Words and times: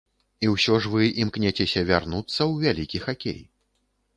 І 0.45 0.47
ўсё 0.53 0.77
ж 0.85 0.93
вы 0.93 1.03
імкнецеся 1.25 1.83
вярнуцца 1.91 2.33
ў 2.33 2.53
вялікі 2.65 3.03
хакей. 3.05 3.41